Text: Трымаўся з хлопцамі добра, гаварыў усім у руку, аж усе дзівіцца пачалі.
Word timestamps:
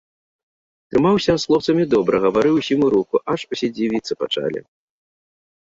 Трымаўся 0.93 1.35
з 1.37 1.43
хлопцамі 1.49 1.85
добра, 1.93 2.15
гаварыў 2.25 2.57
усім 2.61 2.79
у 2.87 2.89
руку, 2.95 3.15
аж 3.37 3.47
усе 3.53 3.67
дзівіцца 3.77 4.13
пачалі. 4.25 4.59